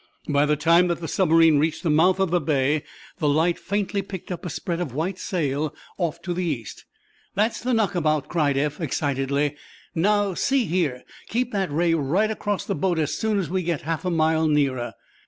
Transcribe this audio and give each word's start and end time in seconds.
By 0.27 0.47
the 0.47 0.55
time 0.55 0.87
that 0.87 0.99
the 0.99 1.07
submarine 1.07 1.59
reached 1.59 1.83
the 1.83 1.91
mouth 1.91 2.19
of 2.19 2.31
the 2.31 2.41
bay 2.41 2.81
the 3.19 3.29
light 3.29 3.59
faintly 3.59 4.01
picked 4.01 4.31
up 4.31 4.47
a 4.47 4.49
spread 4.49 4.79
of 4.81 4.95
white 4.95 5.19
sail, 5.19 5.75
off 5.99 6.23
to 6.23 6.33
the 6.33 6.43
East. 6.43 6.85
"That's 7.35 7.61
the 7.61 7.75
knockabout," 7.75 8.27
cried 8.27 8.57
Eph, 8.57 8.81
excitedly. 8.81 9.55
"Now, 9.93 10.33
see 10.33 10.65
here, 10.65 11.03
keep 11.27 11.51
that 11.51 11.71
ray 11.71 11.93
right 11.93 12.31
across 12.31 12.65
the 12.65 12.73
boat 12.73 12.97
as 12.97 13.13
soon 13.15 13.37
as 13.37 13.51
we 13.51 13.61
get 13.61 13.81
half 13.81 14.03
a 14.03 14.09
mile 14.09 14.47
nearer." 14.47 14.95